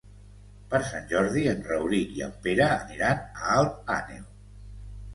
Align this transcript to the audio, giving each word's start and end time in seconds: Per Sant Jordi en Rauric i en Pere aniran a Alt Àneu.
Per 0.71 0.79
Sant 0.91 1.05
Jordi 1.11 1.43
en 1.53 1.61
Rauric 1.69 2.17
i 2.17 2.25
en 2.31 2.35
Pere 2.49 2.69
aniran 2.81 3.25
a 3.31 3.55
Alt 3.63 3.97
Àneu. 4.01 4.29